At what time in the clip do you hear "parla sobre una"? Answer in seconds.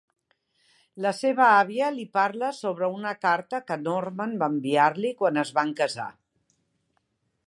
2.19-3.13